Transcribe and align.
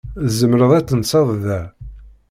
Tzemreḍ 0.27 0.71
ad 0.77 0.85
tenseḍ 0.87 1.29
da. 1.45 1.61